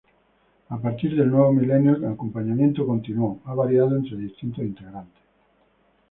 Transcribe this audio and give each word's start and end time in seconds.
A 0.71 0.79
partir 0.79 1.15
del 1.15 1.29
nuevo 1.29 1.53
milenio, 1.53 1.95
el 1.95 2.05
acompañamiento 2.05 2.87
continuo 2.87 3.39
ha 3.45 3.53
variado 3.53 3.95
entre 3.97 4.17
distintos 4.17 4.65
integrantes. 4.65 5.21